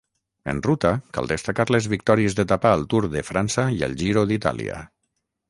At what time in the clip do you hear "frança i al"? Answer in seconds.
3.29-3.95